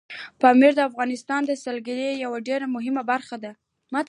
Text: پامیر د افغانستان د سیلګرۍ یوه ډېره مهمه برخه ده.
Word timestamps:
پامیر 0.41 0.71
د 0.75 0.81
افغانستان 0.89 1.41
د 1.45 1.51
سیلګرۍ 1.63 2.09
یوه 2.23 2.37
ډېره 2.47 2.65
مهمه 2.75 3.03
برخه 3.11 3.37
ده. 3.43 3.51